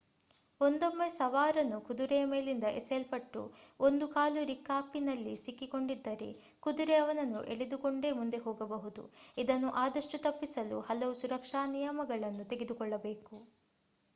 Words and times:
ಒಂದೊಮ್ಮೆ 0.61 1.07
ಸವಾರನು 1.09 1.81
ಕುದುರೆಯ 1.81 2.23
ಮೇಲಿಂದ 2.25 2.63
ಎಸೆಯಲ್ಪಟ್ಟು 2.75 3.41
ಒಂದು 3.79 4.07
ಕಾಲು 4.07 4.41
ರಿಕಾಪಿನಲ್ಲಿ 4.45 5.35
ಸಿಕ್ಕಿ 5.35 5.67
ಕೊಂಡಿದ್ದರೆ 5.67 6.29
ಕುದುರೆ 6.61 6.95
ಅವನನ್ನು 6.95 7.41
ಎಳೆದುಕೊಂಡೇ 7.45 8.11
ಮುಂದೆ 8.11 8.37
ಹೋಗಬಹುದು 8.37 9.05
ಇದನ್ನು 9.37 9.71
ಆದಷ್ಟು 9.77 10.19
ತಪ್ಪಿಸಲು 10.19 10.79
ಹಲವು 10.81 11.13
ಸುರಕ್ಷಾ 11.13 11.65
ನಿಯಮಗಳನ್ನು 11.67 12.45
ತೆಗೆದುಕೊಳ್ಳಬೇಕು 12.45 13.37